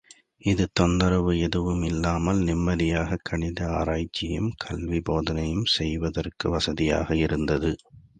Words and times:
இது 0.41 0.67
தொந்தரவு 0.73 1.33
எதுவுமில்லாமல் 1.39 2.39
நிம்மதியாகக் 2.39 3.23
கணித 3.23 3.67
ஆராய்ச்சியும் 3.69 4.51
கல்வி 4.57 5.01
போதனையும் 5.01 5.67
செய்வதற்கு 5.75 6.49
வசதியாக 6.49 7.15
இருந்தது. 7.15 7.71